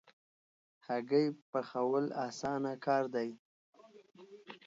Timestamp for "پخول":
1.51-2.05